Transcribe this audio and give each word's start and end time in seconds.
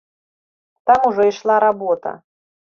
Там 0.91 0.99
ужо 1.11 1.29
ішла 1.35 1.61
работа. 1.67 2.19